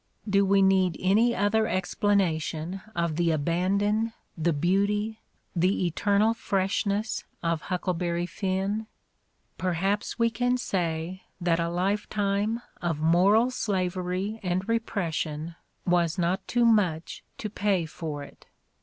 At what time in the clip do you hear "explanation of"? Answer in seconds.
1.67-3.17